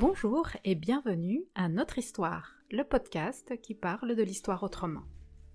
[0.00, 5.02] Bonjour et bienvenue à Notre Histoire, le podcast qui parle de l'histoire autrement.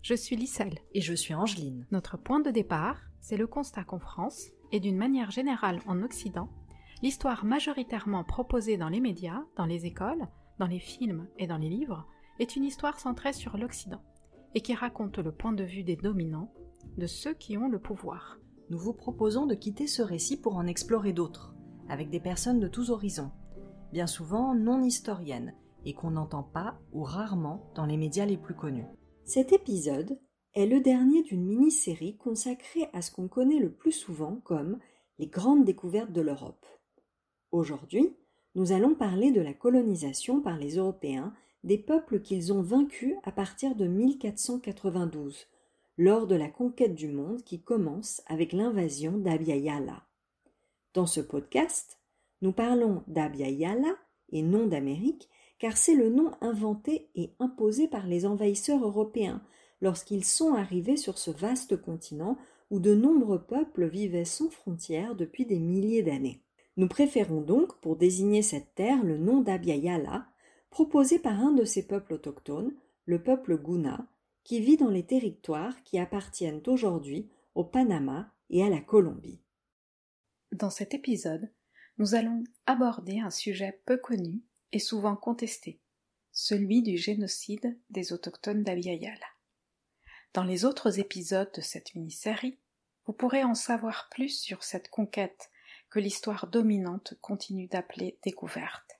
[0.04, 0.78] Je suis Lisselle.
[0.94, 1.88] Et je suis Angeline.
[1.90, 6.48] Notre point de départ, c'est le constat qu'en France, et d'une manière générale en Occident,
[7.02, 10.28] l'histoire majoritairement proposée dans les médias, dans les écoles,
[10.60, 12.06] dans les films et dans les livres,
[12.38, 14.04] est une histoire centrée sur l'Occident,
[14.54, 16.54] et qui raconte le point de vue des dominants,
[17.00, 18.38] de ceux qui ont le pouvoir.
[18.70, 21.56] Nous vous proposons de quitter ce récit pour en explorer d'autres,
[21.90, 23.32] avec des personnes de tous horizons,
[23.92, 25.54] bien souvent non historiennes,
[25.86, 28.88] et qu'on n'entend pas ou rarement dans les médias les plus connus.
[29.24, 30.20] Cet épisode
[30.54, 34.80] est le dernier d'une mini-série consacrée à ce qu'on connaît le plus souvent comme
[35.20, 36.66] les grandes découvertes de l'Europe.
[37.52, 38.16] Aujourd'hui,
[38.56, 41.34] nous allons parler de la colonisation par les Européens
[41.64, 45.48] des peuples qu'ils ont vaincus à partir de 1492,
[45.98, 50.04] lors de la conquête du monde qui commence avec l'invasion d'Abya Yala.
[50.94, 52.00] Dans ce podcast,
[52.46, 53.96] nous parlons d'Abya Yala
[54.30, 59.42] et non d'Amérique car c'est le nom inventé et imposé par les envahisseurs européens
[59.82, 62.38] lorsqu'ils sont arrivés sur ce vaste continent
[62.70, 66.44] où de nombreux peuples vivaient sans frontières depuis des milliers d'années.
[66.78, 69.90] Nous préférons donc, pour désigner cette terre, le nom d'Abya
[70.70, 74.08] proposé par un de ces peuples autochtones, le peuple Guna,
[74.44, 79.40] qui vit dans les territoires qui appartiennent aujourd'hui au Panama et à la Colombie.
[80.52, 81.50] Dans cet épisode,
[81.98, 85.80] nous allons aborder un sujet peu connu est souvent contesté,
[86.32, 89.28] celui du génocide des autochtones d'Abiyala.
[90.34, 92.60] Dans les autres épisodes de cette mini-série,
[93.06, 95.50] vous pourrez en savoir plus sur cette conquête
[95.90, 99.00] que l'histoire dominante continue d'appeler découverte.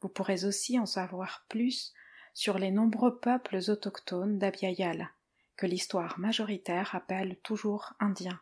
[0.00, 1.92] Vous pourrez aussi en savoir plus
[2.34, 5.10] sur les nombreux peuples autochtones d'Abiyala,
[5.56, 8.40] que l'histoire majoritaire appelle toujours indiens,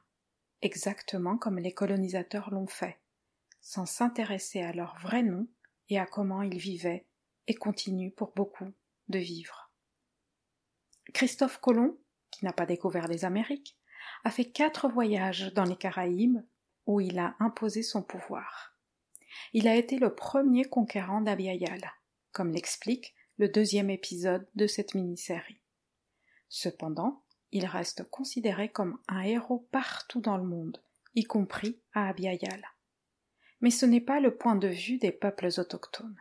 [0.61, 2.99] exactement comme les colonisateurs l'ont fait,
[3.69, 5.47] sans s'intéresser à leur vrai nom
[5.91, 7.05] et à comment ils vivaient
[7.49, 8.73] et continuent pour beaucoup
[9.09, 9.71] de vivre.
[11.13, 11.99] Christophe Colomb,
[12.31, 13.77] qui n'a pas découvert les Amériques,
[14.25, 16.39] a fait quatre voyages dans les Caraïbes
[16.87, 18.75] où il a imposé son pouvoir.
[19.53, 21.93] Il a été le premier conquérant d'Abiayal,
[22.33, 25.61] comme l'explique le deuxième épisode de cette mini-série.
[26.49, 30.83] Cependant, il reste considéré comme un héros partout dans le monde,
[31.15, 32.63] y compris à Abiayal
[33.61, 36.21] mais ce n'est pas le point de vue des peuples autochtones.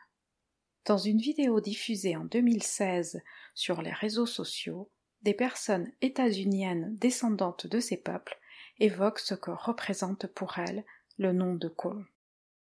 [0.86, 3.22] Dans une vidéo diffusée en 2016
[3.54, 4.90] sur les réseaux sociaux,
[5.22, 8.40] des personnes états-uniennes descendantes de ces peuples
[8.80, 10.86] évoquent ce que représente pour elles
[11.18, 12.06] le nom de colon.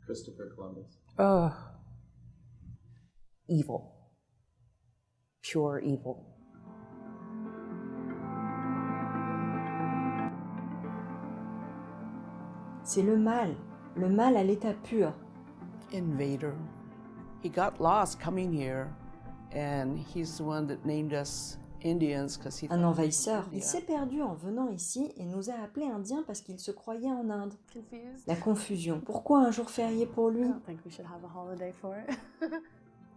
[0.04, 0.86] Christopher Columbus.
[1.18, 1.48] Oh.
[3.48, 3.64] Evil.
[5.42, 6.16] Pure evil.
[12.84, 13.54] C'est le mal
[13.98, 15.12] le mal à l'état pur.
[15.92, 16.52] Invader.
[17.42, 18.88] He got lost coming here,
[19.52, 22.68] and he's the one that named us Indians because he.
[22.70, 23.44] Un envahisseur.
[23.52, 27.10] Il s'est perdu en venant ici et nous a appelés Indiens parce qu'il se croyait
[27.10, 27.54] en Inde.
[28.26, 29.00] La confusion.
[29.04, 30.46] Pourquoi un jour férié pour lui?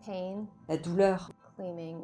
[0.05, 0.45] Pain.
[0.67, 1.31] La douleur.
[1.57, 1.97] Claiming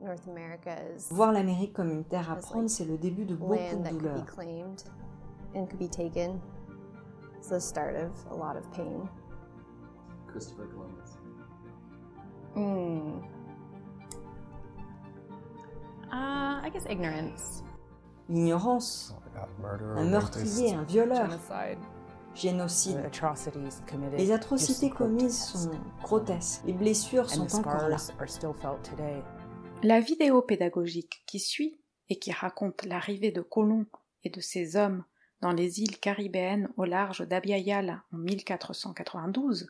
[0.00, 3.54] North America is Voir l'Amérique comme une terre à prendre, c'est le début de beaucoup
[3.54, 3.92] de that
[7.42, 9.08] It's the start of a lot of pain.
[10.28, 11.18] Christopher Columbus.
[12.54, 13.20] Mm.
[16.06, 17.64] Uh, I guess ignorance.
[18.28, 19.12] L'ignorance.
[19.96, 21.36] Un meurtrier, un violeur.
[22.36, 23.02] Génocide.
[23.02, 24.20] The atrocities committed.
[24.20, 25.64] Les atrocités commises grotesque.
[25.64, 26.62] sont grotesques.
[26.64, 27.98] Les blessures sont encore là.
[27.98, 29.20] scars are still felt today.
[29.82, 33.86] La vidéo pédagogique qui suit et qui raconte l'arrivée de Colomb
[34.22, 35.02] et de ses hommes
[35.42, 39.68] dans les îles caribéennes au large d'Abiyala en 1492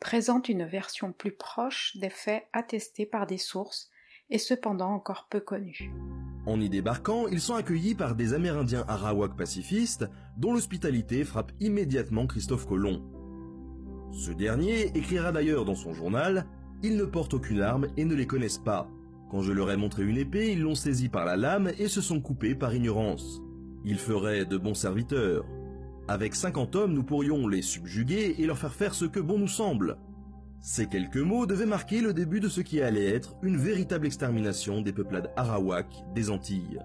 [0.00, 3.88] présente une version plus proche des faits attestés par des sources
[4.30, 5.92] et cependant encore peu connues.
[6.44, 12.26] En y débarquant, ils sont accueillis par des Amérindiens arawak pacifistes, dont l'hospitalité frappe immédiatement
[12.26, 13.00] Christophe Colomb.
[14.10, 16.46] Ce dernier écrira d'ailleurs dans son journal
[16.82, 18.90] Ils ne portent aucune arme et ne les connaissent pas.
[19.30, 22.00] Quand je leur ai montré une épée, ils l'ont saisie par la lame et se
[22.00, 23.40] sont coupés par ignorance.
[23.84, 25.44] Ils feraient de bons serviteurs.
[26.08, 29.48] Avec 50 hommes, nous pourrions les subjuguer et leur faire faire ce que bon nous
[29.48, 29.98] semble.
[30.60, 34.80] Ces quelques mots devaient marquer le début de ce qui allait être une véritable extermination
[34.80, 36.80] des peuplades arawak des Antilles.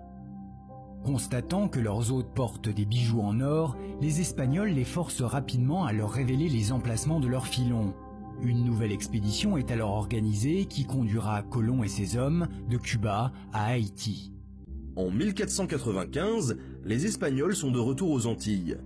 [1.03, 5.93] Constatant que leurs hôtes portent des bijoux en or, les Espagnols les forcent rapidement à
[5.93, 7.93] leur révéler les emplacements de leurs filons.
[8.41, 13.65] Une nouvelle expédition est alors organisée qui conduira Colomb et ses hommes de Cuba à
[13.67, 14.31] Haïti.
[14.97, 18.79] En 1495, les Espagnols sont de retour aux Antilles.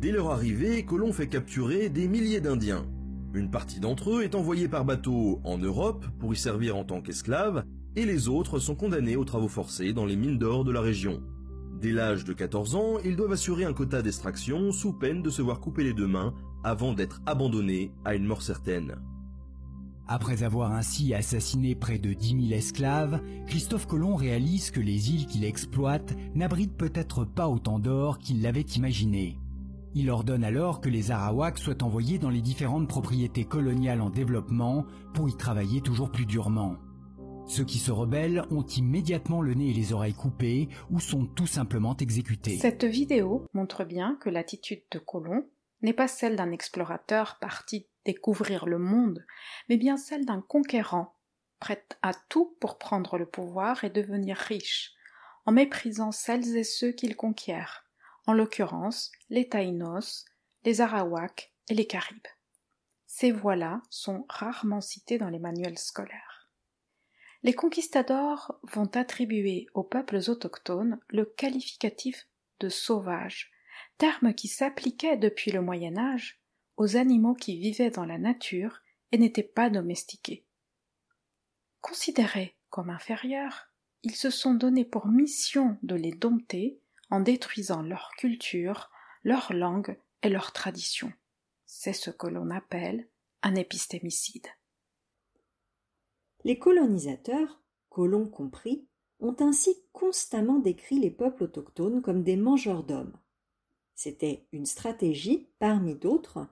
[0.00, 2.86] Dès leur arrivée, Colomb fait capturer des milliers d'Indiens.
[3.34, 7.02] Une partie d'entre eux est envoyée par bateau en Europe pour y servir en tant
[7.02, 7.64] qu'esclaves,
[7.96, 11.22] et les autres sont condamnés aux travaux forcés dans les mines d'or de la région.
[11.82, 15.42] Dès l'âge de 14 ans, ils doivent assurer un quota d'extraction sous peine de se
[15.42, 16.32] voir couper les deux mains
[16.64, 18.96] avant d'être abandonnés à une mort certaine.
[20.10, 25.26] Après avoir ainsi assassiné près de 10 000 esclaves, Christophe Colomb réalise que les îles
[25.26, 29.36] qu'il exploite n'abritent peut-être pas autant d'or qu'il l'avait imaginé.
[29.94, 34.86] Il ordonne alors que les Arawaks soient envoyés dans les différentes propriétés coloniales en développement
[35.12, 36.76] pour y travailler toujours plus durement.
[37.46, 41.46] Ceux qui se rebellent ont immédiatement le nez et les oreilles coupés ou sont tout
[41.46, 42.56] simplement exécutés.
[42.56, 45.44] Cette vidéo montre bien que l'attitude de Colomb
[45.82, 49.26] n'est pas celle d'un explorateur parti découvrir le monde,
[49.68, 51.14] mais bien celle d'un conquérant,
[51.60, 54.94] prêt à tout pour prendre le pouvoir et devenir riche,
[55.44, 57.84] en méprisant celles et ceux qu'il conquiert,
[58.26, 60.24] en l'occurrence les Taïnos,
[60.64, 62.26] les Arawaks et les Caribes.
[63.06, 66.48] Ces voix-là sont rarement citées dans les manuels scolaires.
[67.42, 72.26] Les conquistadors vont attribuer aux peuples autochtones le qualificatif
[72.60, 73.52] de sauvage,
[73.98, 76.40] terme qui s'appliquait depuis le Moyen Âge
[76.78, 78.80] aux animaux qui vivaient dans la nature
[79.10, 80.46] et n'étaient pas domestiqués.
[81.80, 83.68] Considérés comme inférieurs,
[84.04, 86.80] ils se sont donné pour mission de les dompter
[87.10, 88.90] en détruisant leur culture,
[89.24, 91.12] leur langue et leur tradition.
[91.66, 93.08] C'est ce que l'on appelle
[93.42, 94.46] un épistémicide.
[96.44, 98.86] Les colonisateurs, colons compris,
[99.18, 103.18] ont ainsi constamment décrit les peuples autochtones comme des mangeurs d'hommes.
[103.96, 106.46] C'était une stratégie, parmi d'autres,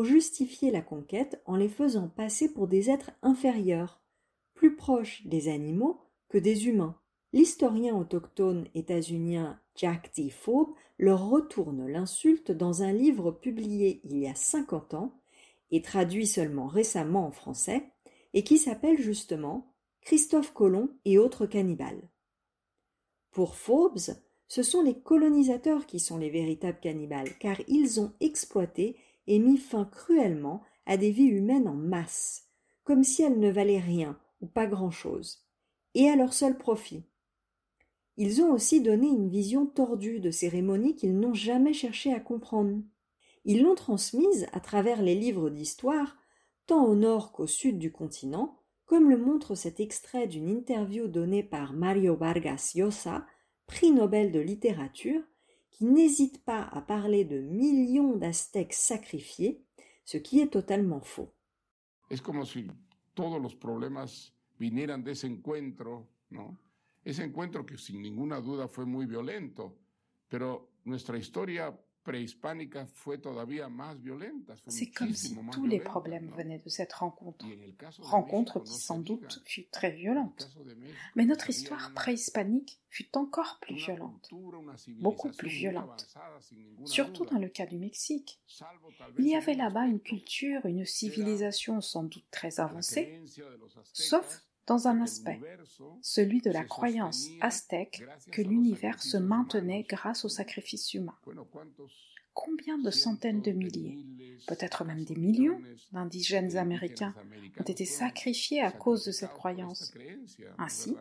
[0.00, 4.00] justifier la conquête en les faisant passer pour des êtres inférieurs,
[4.54, 6.96] plus proches des animaux que des humains.
[7.32, 10.30] L'historien autochtone états-unien Jack T.
[10.30, 15.18] Faube leur retourne l'insulte dans un livre publié il y a cinquante ans
[15.70, 17.90] et traduit seulement récemment en français,
[18.34, 22.08] et qui s'appelle justement Christophe Colomb et autres cannibales.
[23.30, 23.98] Pour Forbes,
[24.48, 28.96] ce sont les colonisateurs qui sont les véritables cannibales, car ils ont exploité
[29.26, 32.48] et mis fin cruellement à des vies humaines en masse,
[32.84, 35.46] comme si elles ne valaient rien ou pas grand-chose,
[35.94, 37.04] et à leur seul profit.
[38.16, 42.82] Ils ont aussi donné une vision tordue de cérémonies qu'ils n'ont jamais cherché à comprendre.
[43.44, 46.16] Ils l'ont transmise à travers les livres d'histoire,
[46.66, 51.42] tant au nord qu'au sud du continent, comme le montre cet extrait d'une interview donnée
[51.42, 53.24] par Mario Vargas Llosa
[53.66, 55.22] prix Nobel de littérature,
[55.72, 59.64] qui n'hésite pas à parler de millions d'Aztèques sacrifiés,
[60.04, 61.32] ce qui est totalement faux.
[62.10, 62.70] Es como si
[63.14, 66.58] todos los problemas vinieran de ese encuentro, ¿no?
[67.04, 69.76] Ese encuentro que sin ninguna duda fue muy violento,
[70.28, 71.76] pero nuestra historia
[74.66, 77.46] C'est comme si tous les problèmes venaient de cette rencontre,
[78.00, 80.50] rencontre qui sans doute fut très violente.
[81.14, 84.30] Mais notre histoire préhispanique fut encore plus violente,
[85.00, 86.08] beaucoup plus violente,
[86.84, 88.40] surtout dans le cas du Mexique.
[89.18, 93.20] Il y avait là-bas une culture, une civilisation sans doute très avancée,
[93.92, 95.40] sauf dans un aspect,
[96.00, 101.16] celui de la croyance aztèque que l'univers se maintenait grâce au sacrifice humain.
[102.34, 103.98] Combien de centaines de milliers,
[104.46, 105.60] peut-être même des millions
[105.92, 107.14] d'indigènes américains
[107.58, 109.92] ont été sacrifiés à cause de cette croyance
[110.58, 110.96] Ainsi,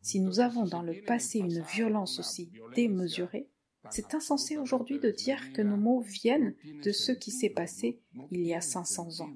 [0.00, 3.48] si nous avons dans le passé une violence aussi démesurée,
[3.90, 8.00] c'est insensé aujourd'hui de dire que nos mots viennent de ce qui s'est passé
[8.30, 9.30] il y a 500 ans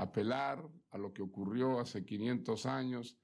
[0.00, 3.18] apelar a lo que ocurrió hace 500 años.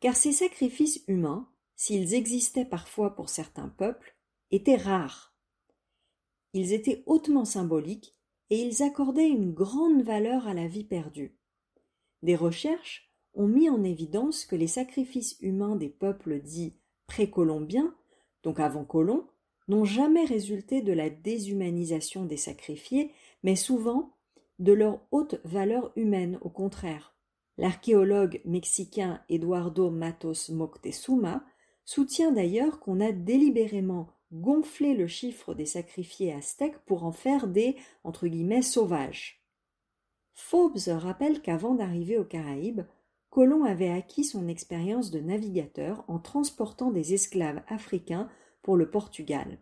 [0.00, 4.16] Car ces sacrifices humains, s'ils existaient parfois pour certains peuples,
[4.50, 5.34] étaient rares.
[6.52, 8.14] Ils étaient hautement symboliques
[8.50, 11.36] et ils accordaient une grande valeur à la vie perdue.
[12.22, 17.94] Des recherches ont mis en évidence que les sacrifices humains des peuples dits précolombiens,
[18.42, 19.28] donc avant colons,
[19.68, 24.15] n'ont jamais résulté de la déshumanisation des sacrifiés, mais souvent
[24.58, 27.14] de leur haute valeur humaine, au contraire.
[27.58, 31.44] L'archéologue mexicain Eduardo Matos Moctezuma
[31.84, 37.76] soutient d'ailleurs qu'on a délibérément gonflé le chiffre des sacrifiés aztèques pour en faire des
[38.62, 39.42] sauvages.
[40.34, 42.82] Forbes rappelle qu'avant d'arriver aux Caraïbes,
[43.30, 48.28] Colomb avait acquis son expérience de navigateur en transportant des esclaves africains
[48.62, 49.58] pour le Portugal.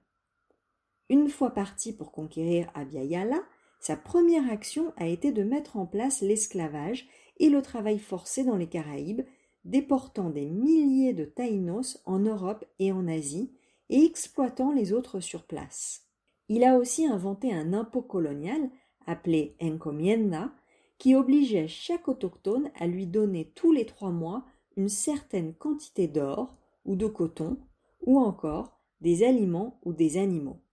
[1.09, 3.43] Une fois parti pour conquérir Abiyala,
[3.87, 8.57] sa première action a été de mettre en place l'esclavage et le travail forcé dans
[8.57, 9.21] les Caraïbes,
[9.67, 13.53] déportant des milliers de Taïnos en Europe et en Asie
[13.91, 16.07] et exploitant les autres sur place.
[16.49, 18.71] Il a aussi inventé un impôt colonial
[19.07, 20.50] appelé encomienda
[20.97, 24.47] qui obligeait chaque autochtone à lui donner tous les trois mois
[24.79, 27.59] une certaine quantité d'or ou de coton
[28.00, 30.63] ou encore des aliments ou des animaux.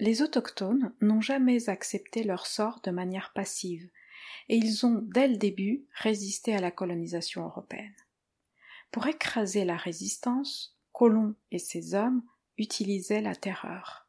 [0.00, 3.88] Les autochtones n'ont jamais accepté leur sort de manière passive,
[4.48, 7.94] et ils ont, dès le début, résisté à la colonisation européenne.
[8.90, 12.22] Pour écraser la résistance, Colomb et ses hommes
[12.58, 14.06] utilisaient la terreur.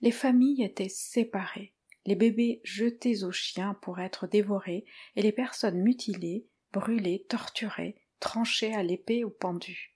[0.00, 1.74] Les familles étaient séparées,
[2.06, 4.84] les bébés jetés aux chiens pour être dévorés,
[5.16, 9.94] et les personnes mutilées, brûlées, torturées, tranchées à l'épée ou pendues.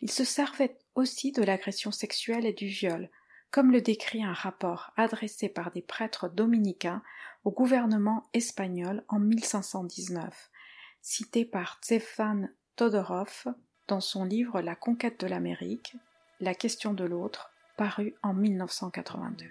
[0.00, 3.10] Ils se servaient aussi de l'agression sexuelle et du viol,
[3.50, 7.02] comme le décrit un rapport adressé par des prêtres dominicains
[7.44, 10.50] au gouvernement espagnol en 1519,
[11.02, 13.46] cité par Stefan Todorov
[13.88, 15.96] dans son livre La conquête de l'Amérique,
[16.40, 19.46] La question de l'autre, paru en 1982.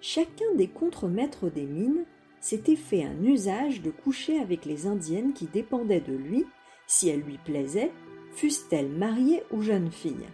[0.00, 2.04] Chacun des contremaîtres des mines
[2.40, 6.46] s'était fait un usage de coucher avec les indiennes qui dépendaient de lui,
[6.86, 7.90] si elles lui plaisaient,
[8.32, 10.28] fussent-elles mariées ou jeunes filles.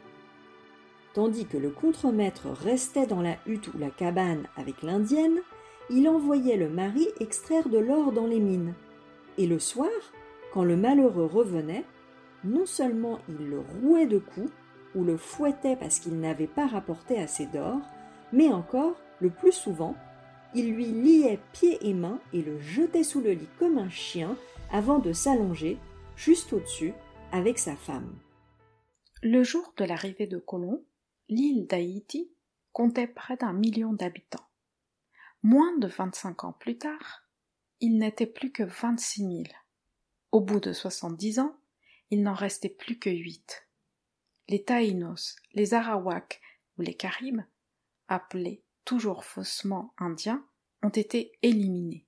[1.15, 5.39] Tandis que le contremaître restait dans la hutte ou la cabane avec l'indienne,
[5.89, 8.75] il envoyait le mari extraire de l'or dans les mines.
[9.39, 9.91] Et le soir,
[10.53, 11.85] quand le malheureux revenait,
[12.43, 14.51] non seulement il le rouait de coups,
[14.97, 17.79] ou le fouettait parce qu'il n'avait pas rapporté assez d'or,
[18.33, 19.95] mais encore, le plus souvent,
[20.55, 24.37] il lui liait pieds et mains et le jetait sous le lit comme un chien
[24.73, 25.79] avant de s'allonger,
[26.17, 26.93] juste au-dessus,
[27.33, 28.13] avec sa femme.
[29.23, 30.83] Le jour de l'arrivée de Colomb,
[31.29, 32.31] l'île d'Haïti
[32.73, 34.47] comptait près d'un million d'habitants.
[35.43, 37.23] Moins de vingt-cinq ans plus tard,
[37.81, 39.53] il n'était plus que vingt-six mille.
[40.33, 41.57] Au bout de soixante-dix ans,
[42.11, 43.67] il n'en restait plus que huit.
[44.49, 46.41] Les Taïnos, les Arawaks
[46.79, 47.43] ou les Caribes,
[48.09, 50.45] appelés toujours faussement indiens,
[50.83, 52.07] ont été éliminés.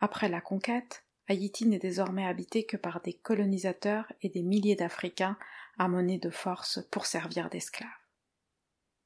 [0.00, 5.38] Après la conquête, Haïti n'est désormais habité que par des colonisateurs et des milliers d'Africains
[5.78, 7.88] amenés de force pour servir d'esclaves.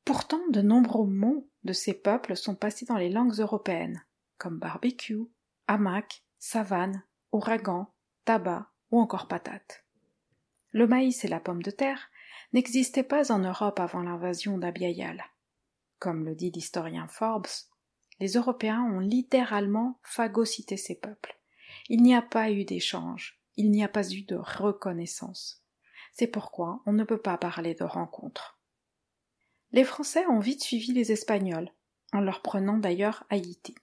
[0.08, 4.02] Pourtant, de nombreux mots de ces peuples sont passés dans les langues européennes,
[4.38, 5.28] comme barbecue,
[5.66, 7.92] hamac, savane, ouragan,
[8.24, 9.84] tabac ou encore patate.
[10.72, 12.08] Le maïs et la pomme de terre
[12.54, 15.22] n'existaient pas en Europe avant l'invasion d'Abiayal.
[15.98, 17.46] Comme le dit l'historien Forbes,
[18.18, 21.38] les Européens ont littéralement phagocyté ces peuples.
[21.90, 25.62] Il n'y a pas eu d'échange, il n'y a pas eu de reconnaissance.
[26.14, 28.57] C'est pourquoi on ne peut pas parler de rencontre.
[29.72, 31.70] Les Français ont vite suivi les Espagnols,
[32.12, 33.74] en leur prenant d'ailleurs Haïti.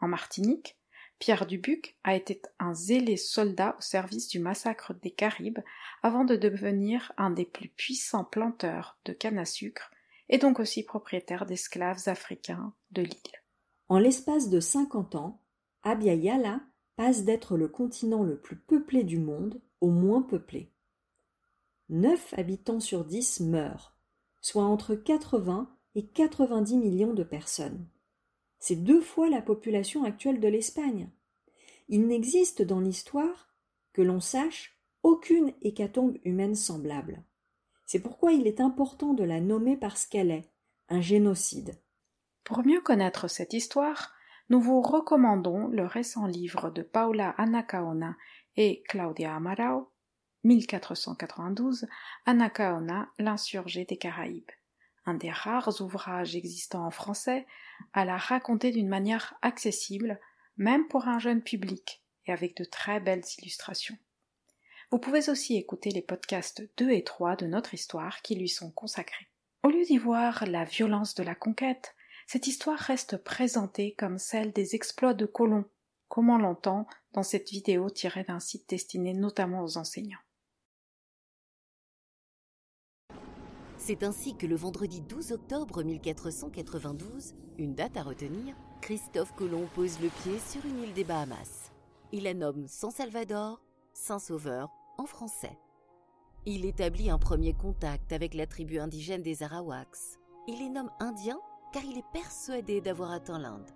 [0.00, 0.78] En Martinique,
[1.18, 5.60] Pierre Dubuc a été un zélé soldat au service du massacre des Caribes
[6.02, 9.90] avant de devenir un des plus puissants planteurs de canne à sucre
[10.28, 13.42] et donc aussi propriétaire d'esclaves africains de l'île.
[13.88, 15.42] En l'espace de cinquante ans,
[15.82, 16.60] Abya Yala
[16.96, 20.72] passe d'être le continent le plus peuplé du monde au moins peuplé.
[21.88, 23.95] Neuf habitants sur dix meurent,
[24.46, 27.84] soit entre 80 et 90 millions de personnes.
[28.60, 31.10] C'est deux fois la population actuelle de l'Espagne.
[31.88, 33.52] Il n'existe dans l'histoire,
[33.92, 37.24] que l'on sache, aucune hécatombe humaine semblable.
[37.86, 40.48] C'est pourquoi il est important de la nommer parce qu'elle est
[40.88, 41.82] un génocide.
[42.44, 44.14] Pour mieux connaître cette histoire,
[44.48, 48.16] nous vous recommandons le récent livre de Paula Anacaona
[48.54, 49.90] et Claudia Amarao,
[50.46, 51.86] 1492,
[52.24, 54.50] Anacaona, l'insurgé des Caraïbes,
[55.04, 57.46] un des rares ouvrages existants en français
[57.92, 60.20] à la raconter d'une manière accessible,
[60.56, 63.98] même pour un jeune public, et avec de très belles illustrations.
[64.92, 68.70] Vous pouvez aussi écouter les podcasts 2 et 3 de notre histoire qui lui sont
[68.70, 69.28] consacrés.
[69.64, 71.96] Au lieu d'y voir la violence de la conquête,
[72.28, 75.64] cette histoire reste présentée comme celle des exploits de Colomb,
[76.08, 80.20] comme on l'entend dans cette vidéo tirée d'un site destiné notamment aux enseignants.
[83.86, 90.00] C'est ainsi que le vendredi 12 octobre 1492, une date à retenir, Christophe Colomb pose
[90.00, 91.70] le pied sur une île des Bahamas.
[92.10, 93.62] Il la nomme San Salvador,
[93.92, 95.56] Saint-Sauveur en français.
[96.46, 100.18] Il établit un premier contact avec la tribu indigène des Arawaks.
[100.48, 101.38] Il les nomme Indiens
[101.72, 103.70] car il est persuadé d'avoir atteint l'Inde.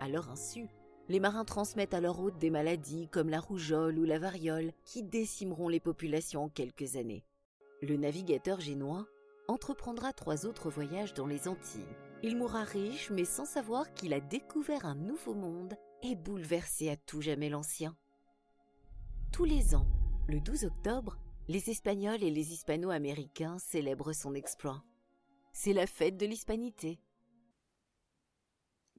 [0.00, 0.66] À leur insu,
[1.08, 5.04] les marins transmettent à leur hôte des maladies comme la rougeole ou la variole qui
[5.04, 7.22] décimeront les populations en quelques années
[7.82, 9.06] le navigateur génois
[9.48, 11.96] entreprendra trois autres voyages dans les Antilles.
[12.22, 16.96] Il mourra riche mais sans savoir qu'il a découvert un nouveau monde et bouleversé à
[16.96, 17.96] tout jamais l'ancien.
[19.32, 19.86] Tous les ans,
[20.28, 24.84] le 12 octobre, les Espagnols et les Hispano-Américains célèbrent son exploit.
[25.52, 27.00] C'est la fête de l'hispanité.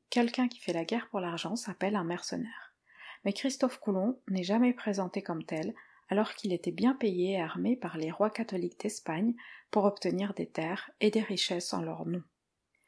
[0.09, 2.75] Quelqu'un qui fait la guerre pour l'argent s'appelle un mercenaire.
[3.23, 5.73] Mais Christophe Colomb n'est jamais présenté comme tel,
[6.09, 9.33] alors qu'il était bien payé et armé par les rois catholiques d'Espagne
[9.71, 12.23] pour obtenir des terres et des richesses en leur nom.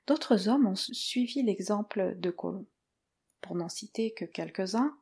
[0.08, 2.68] D'autres hommes ont suivi l'exemple de Colomb.
[3.42, 4.96] Pour n'en citer que quelques-uns,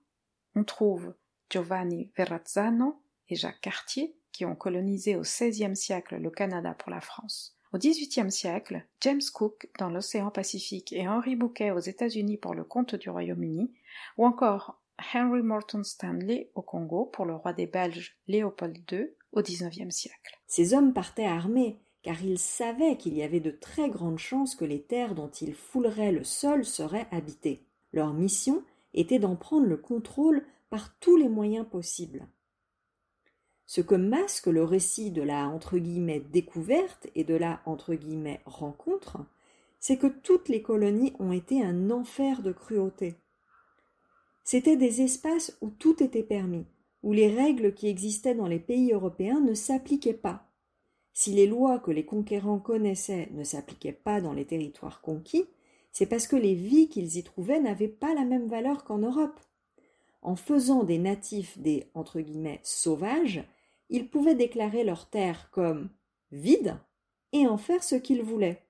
[0.55, 1.13] on trouve
[1.49, 7.01] Giovanni Verrazzano et Jacques Cartier, qui ont colonisé au XVIe siècle le Canada pour la
[7.01, 7.55] France.
[7.73, 12.63] Au XVIIIe siècle, James Cook dans l'océan Pacifique et Henry Bouquet aux États-Unis pour le
[12.63, 13.73] compte du Royaume-Uni,
[14.17, 14.82] ou encore
[15.13, 20.39] Henry Morton Stanley au Congo pour le roi des Belges Léopold II au XIXe siècle.
[20.47, 24.65] Ces hommes partaient armés, car ils savaient qu'il y avait de très grandes chances que
[24.65, 27.65] les terres dont ils fouleraient le sol seraient habitées.
[27.91, 32.27] Leur mission était d'en prendre le contrôle par tous les moyens possibles.
[33.65, 38.41] Ce que masque le récit de la entre guillemets découverte et de la entre guillemets
[38.45, 39.17] rencontre,
[39.79, 43.15] c'est que toutes les colonies ont été un enfer de cruauté.
[44.43, 46.65] C'étaient des espaces où tout était permis,
[47.01, 50.49] où les règles qui existaient dans les pays européens ne s'appliquaient pas.
[51.13, 55.45] Si les lois que les conquérants connaissaient ne s'appliquaient pas dans les territoires conquis,
[55.91, 59.39] c'est parce que les vies qu'ils y trouvaient n'avaient pas la même valeur qu'en Europe.
[60.21, 63.43] En faisant des natifs des entre guillemets sauvages,
[63.89, 65.89] ils pouvaient déclarer leurs terres comme
[66.31, 66.77] vides
[67.31, 68.65] et en faire ce qu'ils voulaient.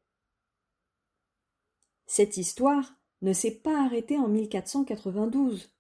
[2.06, 5.74] Cette histoire ne s'est pas arrêtée en 1492.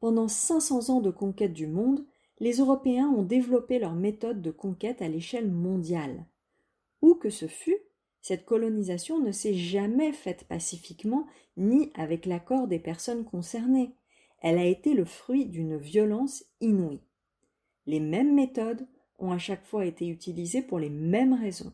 [0.00, 2.06] Pendant 500 ans de conquête du monde,
[2.38, 6.26] les Européens ont développé leur méthode de conquête à l'échelle mondiale.
[7.02, 7.78] Où que ce fût,
[8.22, 11.26] cette colonisation ne s'est jamais faite pacifiquement
[11.56, 13.90] ni avec l'accord des personnes concernées.
[14.40, 17.00] Elle a été le fruit d'une violence inouïe.
[17.86, 18.86] Les mêmes méthodes
[19.18, 21.72] ont à chaque fois été utilisées pour les mêmes raisons.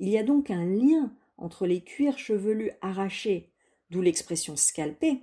[0.00, 3.49] Il y a donc un lien entre les cuirs chevelus arrachés,
[3.90, 5.22] d'où l'expression scalpé,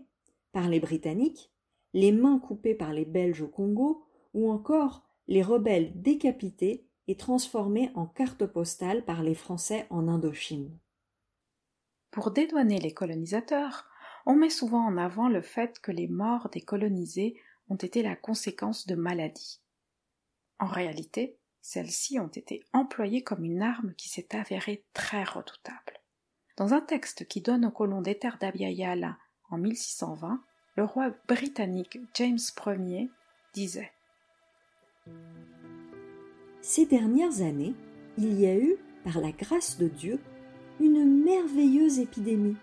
[0.51, 1.51] par les Britanniques,
[1.93, 7.91] les mains coupées par les Belges au Congo, ou encore les rebelles décapités et transformés
[7.95, 10.77] en cartes postales par les Français en Indochine.
[12.11, 13.85] Pour dédouaner les colonisateurs,
[14.25, 18.15] on met souvent en avant le fait que les morts des colonisés ont été la
[18.15, 19.61] conséquence de maladies.
[20.59, 25.96] En réalité, celles-ci ont été employées comme une arme qui s'est avérée très redoutable.
[26.57, 28.39] Dans un texte qui donne aux colons des terres
[29.51, 30.41] en 1620,
[30.75, 33.11] le roi britannique James Ier
[33.53, 33.91] disait
[36.61, 37.75] Ces dernières années,
[38.17, 40.19] il y a eu, par la grâce de Dieu,
[40.79, 42.57] une merveilleuse épidémie.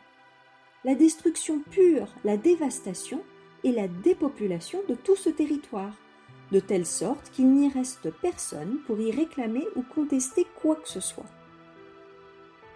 [0.85, 3.22] La destruction pure, la dévastation
[3.62, 5.94] et la dépopulation de tout ce territoire
[6.50, 11.00] de telle sorte qu'il n'y reste personne pour y réclamer ou contester quoi que ce
[11.00, 11.24] soit.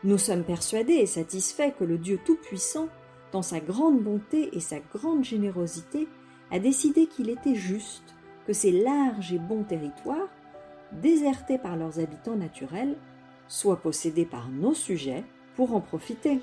[0.04, 2.88] Nous sommes persuadés et satisfaits que le Dieu Tout-Puissant,
[3.32, 6.06] dans sa grande bonté et sa grande générosité,
[6.52, 8.14] a décidé qu'il était juste
[8.46, 10.28] que ces larges et bons territoires,
[10.92, 12.96] désertés par leurs habitants naturels,
[13.48, 15.24] soient possédés par nos sujets
[15.56, 16.38] pour en profiter.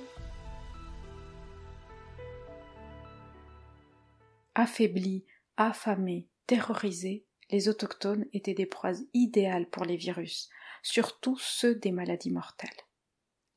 [4.54, 5.24] Affaiblis,
[5.56, 10.50] affamés, terrorisés, les autochtones étaient des proies idéales pour les virus,
[10.84, 12.85] surtout ceux des maladies mortelles.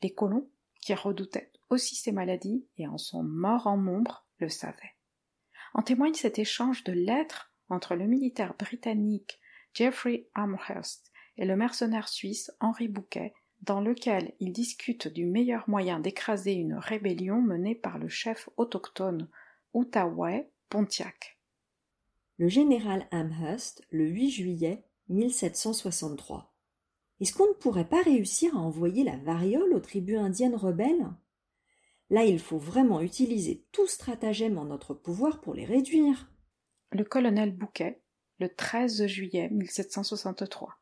[0.03, 0.49] Les colons,
[0.81, 4.95] qui redoutaient aussi ces maladies et en sont morts en nombre, le savaient.
[5.75, 9.41] En témoigne cet échange de lettres entre le militaire britannique
[9.75, 16.01] Geoffrey Amherst et le mercenaire suisse Henri Bouquet, dans lequel ils discutent du meilleur moyen
[16.01, 19.29] d'écraser une rébellion menée par le chef autochtone
[19.75, 21.39] Outaouais Pontiac
[22.39, 26.55] le général Amherst le 8 juillet 1763.
[27.21, 31.09] Est-ce qu'on ne pourrait pas réussir à envoyer la variole aux tribus indiennes rebelles?
[32.11, 36.31] Là, il faut vraiment utiliser tout stratagème en notre pouvoir pour les réduire.
[36.93, 38.03] Le colonel Bouquet,
[38.39, 40.79] le 13 juillet 1763.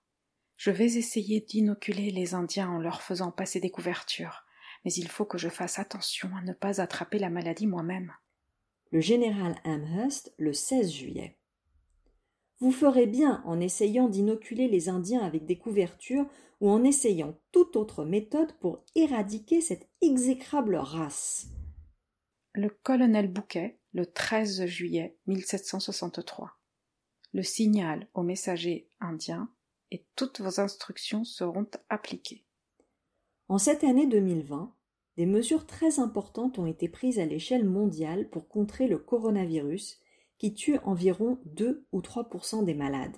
[0.57, 4.45] Je vais essayer d'inoculer les Indiens en leur faisant passer des couvertures,
[4.85, 8.13] mais il faut que je fasse attention à ne pas attraper la maladie moi-même.
[8.93, 11.39] Le général Amherst, le 16 juillet.
[12.59, 16.27] Vous ferez bien en essayant d'inoculer les Indiens avec des couvertures
[16.61, 21.49] ou en essayant toute autre méthode pour éradiquer cette exécrable race.
[22.55, 26.59] Le colonel Bouquet, le 13 juillet 1763.
[27.35, 29.51] Le signal aux messagers indiens
[29.91, 32.47] et toutes vos instructions seront appliquées.
[33.49, 34.75] En cette année 2020,
[35.19, 40.01] des mesures très importantes ont été prises à l'échelle mondiale pour contrer le coronavirus
[40.39, 43.17] qui tue environ 2 ou 3% des malades.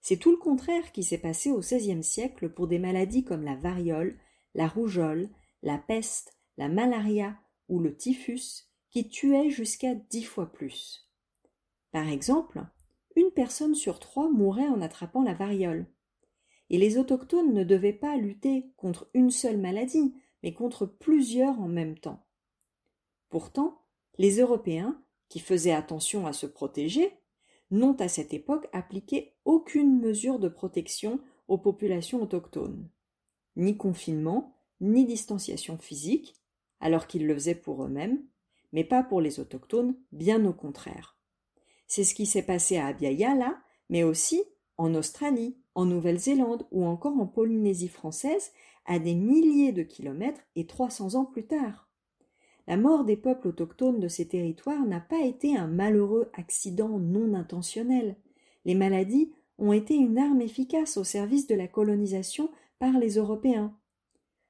[0.00, 3.56] C'est tout le contraire qui s'est passé au XVIe siècle pour des maladies comme la
[3.56, 4.18] variole,
[4.54, 5.28] la rougeole,
[5.62, 7.36] la peste, la malaria
[7.68, 11.10] ou le typhus qui tuaient jusqu'à dix fois plus.
[11.90, 12.64] Par exemple,
[13.16, 15.86] une personne sur trois mourait en attrapant la variole.
[16.70, 21.68] Et les autochtones ne devaient pas lutter contre une seule maladie, mais contre plusieurs en
[21.68, 22.26] même temps.
[23.28, 23.82] Pourtant,
[24.18, 27.12] les Européens, qui faisaient attention à se protéger,
[27.70, 32.88] n'ont à cette époque appliqué aucune mesure de protection aux populations autochtones.
[33.56, 36.34] Ni confinement, ni distanciation physique,
[36.80, 38.22] alors qu'ils le faisaient pour eux-mêmes,
[38.72, 41.16] mais pas pour les autochtones, bien au contraire.
[41.86, 44.42] C'est ce qui s'est passé à Abiyala, là, mais aussi
[44.76, 48.52] en Australie, en Nouvelle-Zélande ou encore en Polynésie française,
[48.84, 51.85] à des milliers de kilomètres et 300 ans plus tard.
[52.66, 57.34] La mort des peuples autochtones de ces territoires n'a pas été un malheureux accident non
[57.34, 58.16] intentionnel.
[58.64, 63.76] Les maladies ont été une arme efficace au service de la colonisation par les Européens.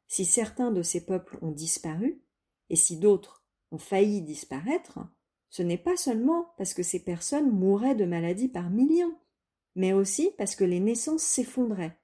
[0.09, 2.23] Si certains de ces peuples ont disparu,
[2.71, 4.99] et si d'autres ont failli disparaître,
[5.51, 9.15] ce n'est pas seulement parce que ces personnes mouraient de maladies par millions,
[9.75, 11.97] mais aussi parce que les naissances s'effondraient,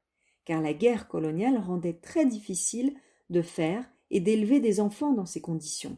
[0.45, 2.95] car la guerre coloniale rendait très difficile
[3.31, 5.97] de faire et d'élever des enfants dans ces conditions.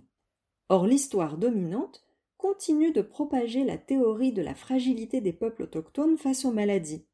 [0.71, 2.03] Or l'histoire dominante
[2.39, 7.05] continue de propager la théorie de la fragilité des peuples autochtones face aux maladies,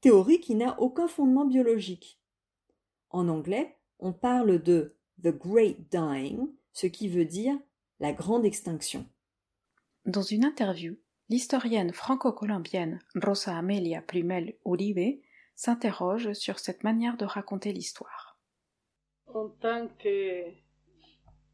[0.00, 2.20] théorie qui n'a aucun fondement biologique.
[3.10, 7.58] En anglais, on parle de The Great Dying, ce qui veut dire
[8.00, 9.06] la grande extinction.
[10.04, 10.96] Dans une interview,
[11.30, 15.20] l'historienne franco-colombienne Rosa Amelia Plumel Uribe
[15.54, 18.33] s'interroge sur cette manière de raconter l'histoire.
[19.34, 20.44] En tant que,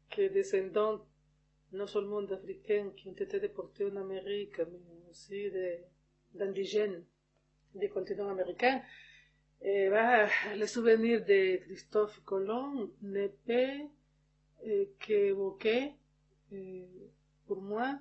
[0.09, 1.05] que descendante
[1.73, 5.51] non seulement d'Africains qui ont été déportés en Amérique, mais aussi
[6.33, 7.03] d'indigènes
[7.75, 8.81] du continent américain,
[9.61, 13.87] et bah, le souvenir de Christophe Colomb ne peut
[14.67, 15.93] euh, qu'évoquer,
[16.53, 16.85] euh,
[17.47, 17.99] pour moi,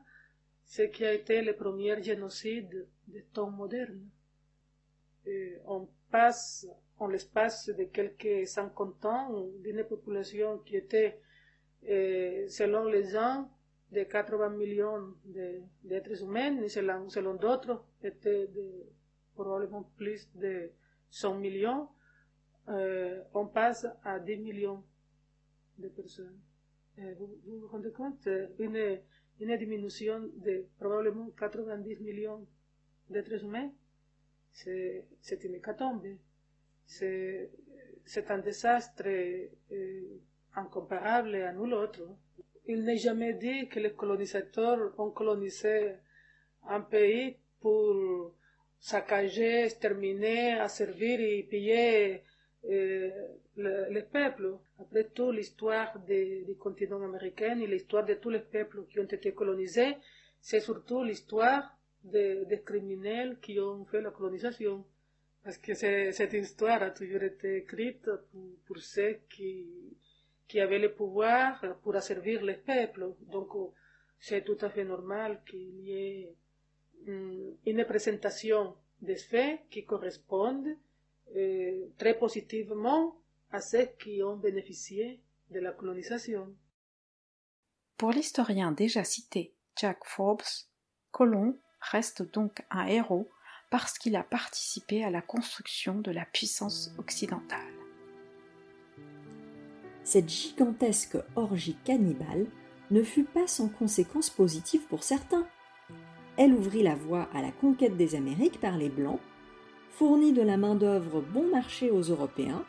[0.65, 4.09] ce qui a été le premier génocide de temps moderne.
[5.27, 6.67] Euh, on passe
[7.01, 11.19] en l'espace de quelques 50 ans d'une population qui était,
[11.83, 13.51] selon les gens,
[13.91, 15.15] de 80 millions
[15.83, 18.49] d'êtres humains, et selon, d'autres, était
[19.35, 20.71] probablement plus de
[21.11, 21.89] 100 millions,
[22.69, 24.85] on passe à 10 millions
[25.79, 26.39] de personnes.
[26.99, 29.01] Euh, vous, vous, rendez compte une,
[29.41, 32.47] une diminution de probablement 90 millions
[33.09, 33.71] d'êtres humains
[34.53, 36.07] C'est une hécatombe.
[36.91, 40.19] C'est un désastre euh,
[40.57, 42.03] incomparable à nul autre.
[42.67, 45.95] Il n'est jamais dit que les colonisateurs ont colonisé
[46.67, 48.35] un pays pour
[48.81, 52.25] saccager, exterminer, asservir et piller
[52.65, 53.11] euh,
[53.57, 54.57] le, le, peuple.
[54.81, 59.33] Après tout, l'histoire du continent américain et l'histoire de tous les peuples qui ont été
[59.33, 59.97] colonisés,
[60.41, 64.85] c'est surtout l'histoire des de criminels qui ont fait la colonisation.
[65.43, 68.09] Parce que cette histoire a toujours été écrite
[68.67, 69.67] pour, ceux qui,
[70.61, 73.15] avaient le pouvoir pour asservir les peuples.
[73.21, 73.49] Donc,
[74.19, 76.35] c'est tout à fait normal qu'il y ait
[77.07, 80.77] Mm, une présentation des faits qui correspondent
[81.35, 83.17] euh, très positivement
[83.51, 86.55] à ceux qui ont bénéficié de la colonisation.
[87.97, 90.43] Pour l'historien déjà cité Jack Forbes,
[91.11, 93.31] Colomb reste donc un héros
[93.71, 97.61] parce qu'il a participé à la construction de la puissance occidentale.
[100.05, 102.47] Cette gigantesque orgie cannibale
[102.91, 105.47] ne fut pas sans conséquences positives pour certains
[106.43, 109.21] elle ouvrit la voie à la conquête des Amériques par les Blancs,
[109.91, 112.65] fournit de la main-d'œuvre bon marché aux Européens,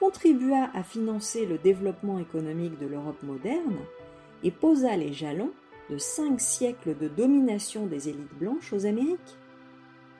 [0.00, 3.76] contribua à financer le développement économique de l'Europe moderne
[4.42, 5.50] et posa les jalons
[5.90, 9.36] de cinq siècles de domination des élites blanches aux Amériques.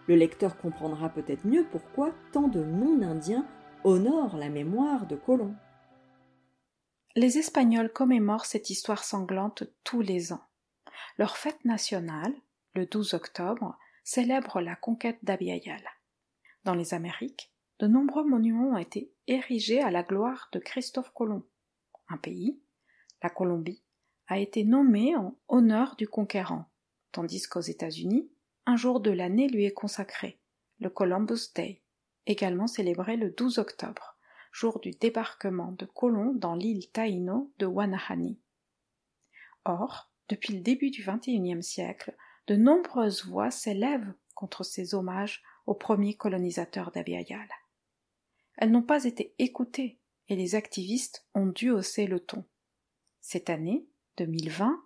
[0.09, 3.47] Le lecteur comprendra peut-être mieux pourquoi tant de non-indiens
[3.85, 5.55] honorent la mémoire de Colomb.
[7.17, 10.45] Les Espagnols commémorent cette histoire sanglante tous les ans.
[11.19, 12.35] Leur fête nationale,
[12.75, 15.83] le 12 octobre, célèbre la conquête d'Abiayal.
[16.65, 21.45] Dans les Amériques, de nombreux monuments ont été érigés à la gloire de Christophe Colomb.
[22.09, 22.61] Un pays,
[23.23, 23.83] la Colombie,
[24.29, 26.67] a été nommé en honneur du conquérant,
[27.13, 28.31] tandis qu'aux États-Unis,
[28.67, 30.41] un jour de l'année lui est consacré,
[30.81, 31.83] le Columbus Day,
[32.27, 34.17] également célébré le 12 octobre,
[34.51, 38.41] jour du débarquement de Colomb dans l'île Taïno de Wanahani.
[39.65, 42.17] Or, depuis le début du XXIe siècle,
[42.49, 47.49] de nombreuses voix s'élèvent contre ces hommages aux premiers colonisateurs d'Abiayal.
[48.57, 52.45] Elles n'ont pas été écoutées et les activistes ont dû hausser le ton.
[53.21, 54.83] Cette année, 2020,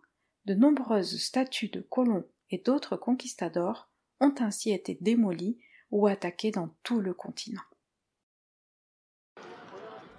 [0.46, 5.58] de nombreuses statues de colons et d'autres conquistadors ont ainsi été démolies
[5.90, 7.62] ou attaquées dans tout le continent.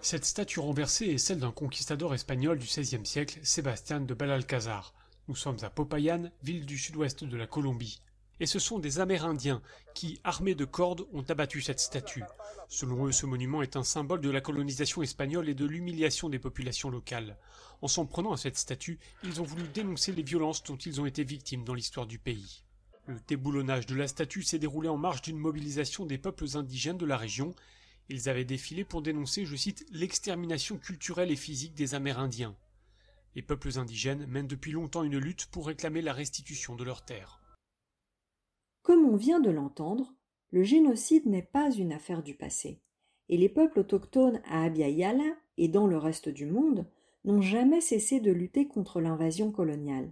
[0.02, 4.96] Cette statue renversée est celle d'un conquistador espagnol du XVIe siècle, Sébastien de Belalcázar.
[5.28, 8.02] Nous sommes à Popayan, ville du sud-ouest de la Colombie.
[8.41, 9.62] Et ce sont des Amérindiens
[9.95, 12.23] qui, armés de cordes, ont abattu cette statue.
[12.67, 16.39] Selon eux, ce monument est un symbole de la colonisation espagnole et de l'humiliation des
[16.39, 17.38] populations locales.
[17.82, 21.06] En s'en prenant à cette statue, ils ont voulu dénoncer les violences dont ils ont
[21.06, 22.63] été victimes dans l'histoire du pays.
[23.06, 27.06] Le déboulonnage de la statue s'est déroulé en marge d'une mobilisation des peuples indigènes de
[27.06, 27.56] la région
[28.12, 32.56] ils avaient défilé pour dénoncer, je cite, l'extermination culturelle et physique des Amérindiens.
[33.36, 37.40] Les peuples indigènes mènent depuis longtemps une lutte pour réclamer la restitution de leurs terres.
[38.82, 40.13] Comme on vient de l'entendre,
[40.52, 42.82] le génocide n'est pas une affaire du passé,
[43.30, 44.89] et les peuples autochtones à Abya
[45.58, 46.86] et dans le reste du monde
[47.24, 50.12] n'ont jamais cessé de lutter contre l'invasion coloniale.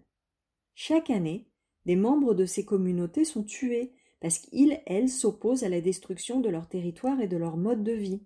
[0.75, 1.47] Chaque année,
[1.85, 6.49] des membres de ces communautés sont tués parce qu'ils, elles, s'opposent à la destruction de
[6.49, 8.21] leur territoire et de leur mode de vie.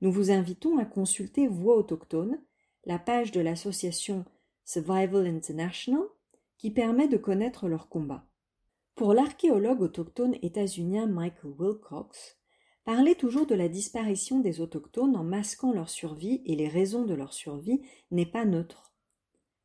[0.00, 2.40] Nous vous invitons à consulter Voix autochtone,
[2.84, 4.24] la page de l'association
[4.64, 6.02] Survival International,
[6.58, 8.27] qui permet de connaître leur combat.
[8.98, 12.36] Pour l'archéologue autochtone états-unien Michael Wilcox,
[12.84, 17.14] parler toujours de la disparition des autochtones en masquant leur survie et les raisons de
[17.14, 17.80] leur survie
[18.10, 18.92] n'est pas neutre.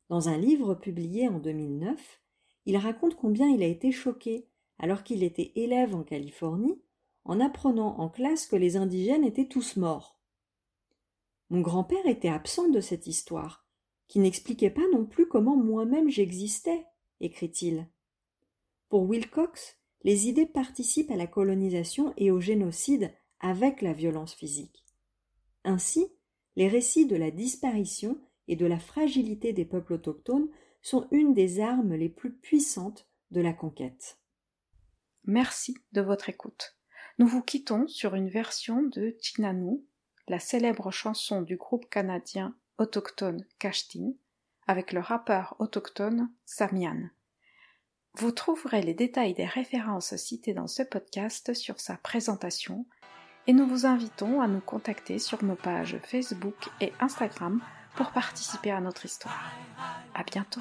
[0.08, 2.20] Dans un livre publié en 2009,
[2.66, 4.46] il raconte combien il a été choqué
[4.78, 6.80] alors qu'il était élève en Californie,
[7.24, 10.20] en apprenant en classe que les indigènes étaient tous morts.
[11.50, 13.66] Mon grand-père était absent de cette histoire,
[14.06, 16.86] qui n'expliquait pas non plus comment moi-même j'existais,
[17.18, 17.88] écrit-il.
[18.88, 24.84] Pour Wilcox, les idées participent à la colonisation et au génocide avec la violence physique.
[25.64, 26.08] Ainsi,
[26.56, 30.48] les récits de la disparition et de la fragilité des peuples autochtones
[30.82, 34.18] sont une des armes les plus puissantes de la conquête.
[35.24, 36.76] Merci de votre écoute.
[37.18, 39.82] Nous vous quittons sur une version de Chinanu,
[40.28, 44.12] la célèbre chanson du groupe canadien autochtone Kashtin,
[44.66, 47.08] avec le rappeur autochtone Samian.
[48.16, 52.86] Vous trouverez les détails des références citées dans ce podcast sur sa présentation
[53.48, 57.60] et nous vous invitons à nous contacter sur nos pages Facebook et Instagram
[57.96, 59.52] pour participer à notre histoire.
[60.14, 60.60] À bientôt!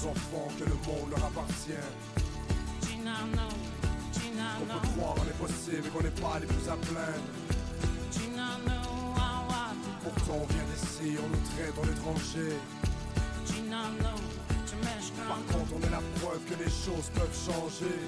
[0.00, 1.72] Enfants que le monde leur appartient.
[4.62, 7.30] On peut croire en l'impossible et qu'on n'est pas les plus à plaindre.
[10.02, 12.56] Pourtant on vient d'ici, on nous traite en étranger.
[15.28, 17.98] Par contre on est la preuve que les choses peuvent changer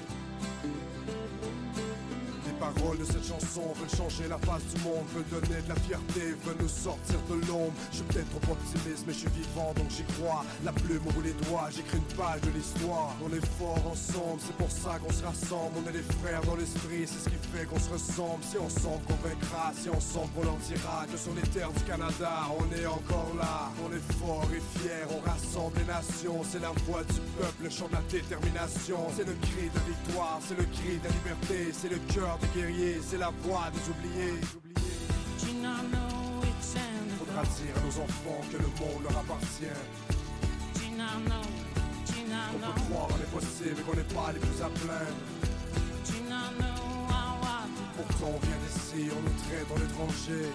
[2.73, 6.35] paroles de cette chanson veulent changer la face du monde, veulent donner de la fierté,
[6.45, 7.73] veulent nous sortir de l'ombre.
[7.91, 10.45] Je suis peut-être trop optimiste, mais je suis vivant donc j'y crois.
[10.63, 13.15] La plume au les doigts, j'écris une page de l'histoire.
[13.23, 15.73] On est fort ensemble, c'est pour ça qu'on se rassemble.
[15.79, 18.43] On est des frères dans l'esprit, c'est ce qui fait qu'on se ressemble.
[18.43, 22.49] Si ensemble qu'on vaincra, si ensemble on leur dira que sur les terres du Canada,
[22.59, 23.71] on est encore là.
[23.83, 26.41] On est fort et fier, on rassemble les nations.
[26.43, 28.99] C'est la voix du peuple, le chant de la détermination.
[29.15, 32.37] C'est le cri de victoire, c'est le cri de la liberté, c'est le cœur
[33.01, 34.39] c'est la voix des oubliés.
[37.19, 39.79] Faudra dire à nos enfants que le monde leur appartient.
[42.55, 45.21] On peut croire en l'impossible et qu'on n'est pas les plus à plaindre.
[47.97, 50.45] Pourtant on vient d'ici, on nous traite en étranger.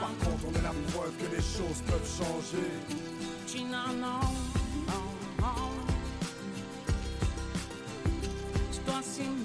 [0.00, 2.70] Par contre on est la preuve que les choses peuvent changer.
[8.98, 9.41] assim.